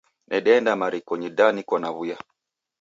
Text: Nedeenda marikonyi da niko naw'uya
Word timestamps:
Nedeenda 0.29 0.71
marikonyi 0.81 1.29
da 1.37 1.47
niko 1.53 1.75
naw'uya 1.79 2.17